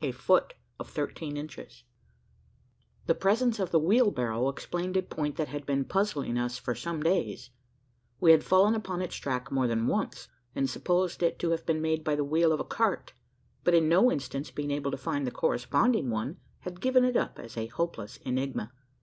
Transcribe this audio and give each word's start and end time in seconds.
A 0.00 0.10
FOOT 0.10 0.54
OF 0.80 0.88
THIRTEEN 0.88 1.36
INCHES. 1.36 1.84
The 3.04 3.14
presence 3.14 3.58
of 3.58 3.72
the 3.72 3.78
wheelbarrow 3.78 4.48
explained 4.48 4.96
a 4.96 5.02
point 5.02 5.36
that 5.36 5.48
had 5.48 5.66
been 5.66 5.84
puzzling 5.84 6.38
us 6.38 6.56
for 6.56 6.74
some 6.74 7.02
days. 7.02 7.50
We 8.18 8.30
had 8.30 8.42
fallen 8.42 8.74
upon 8.74 9.02
its 9.02 9.16
track 9.16 9.52
more 9.52 9.66
than 9.66 9.86
once, 9.86 10.28
and 10.54 10.70
supposed 10.70 11.22
it 11.22 11.38
to 11.40 11.50
have 11.50 11.66
been 11.66 11.82
made 11.82 12.04
by 12.04 12.16
the 12.16 12.24
wheel 12.24 12.52
of 12.52 12.60
a 12.60 12.64
cart; 12.64 13.12
but 13.64 13.74
in 13.74 13.86
no 13.86 14.10
instance 14.10 14.50
being 14.50 14.70
able 14.70 14.92
to 14.92 14.96
find 14.96 15.26
the 15.26 15.30
corresponding 15.30 16.08
one, 16.08 16.38
had 16.60 16.80
given 16.80 17.04
it 17.04 17.14
up 17.14 17.38
as 17.38 17.58
a 17.58 17.66
hopeless 17.66 18.16
enigma. 18.24 18.72